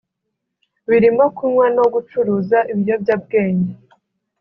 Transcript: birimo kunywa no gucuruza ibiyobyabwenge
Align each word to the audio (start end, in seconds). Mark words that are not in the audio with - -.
birimo 0.89 1.25
kunywa 1.37 1.67
no 1.77 1.85
gucuruza 1.93 2.57
ibiyobyabwenge 2.71 3.73